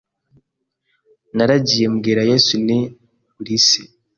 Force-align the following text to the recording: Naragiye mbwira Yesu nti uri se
Naragiye 1.35 1.85
mbwira 1.93 2.21
Yesu 2.31 2.53
nti 2.65 2.79
uri 3.39 3.55
se 3.67 3.81